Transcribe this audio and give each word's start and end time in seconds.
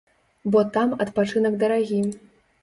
Бо 0.55 0.63
там 0.77 0.95
адпачынак 1.05 1.59
дарагі. 1.65 2.01